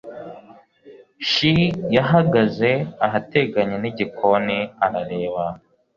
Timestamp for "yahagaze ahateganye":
1.95-3.75